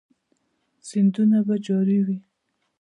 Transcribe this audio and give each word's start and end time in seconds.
سیندونه 0.87 1.39
به 1.47 1.55
جاری 1.67 1.99
وي؟ 2.05 2.19